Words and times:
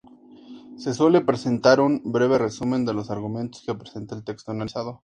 Se 0.77 0.95
suele 0.95 1.21
presentar 1.21 1.79
un 1.79 2.01
breve 2.03 2.39
resumen 2.39 2.85
de 2.85 2.93
los 2.95 3.11
argumentos 3.11 3.61
que 3.63 3.75
presenta 3.75 4.15
el 4.15 4.23
texto 4.23 4.49
analizado. 4.51 4.99